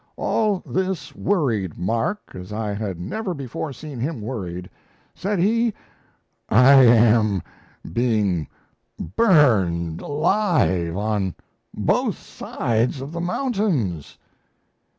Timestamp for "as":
2.33-2.51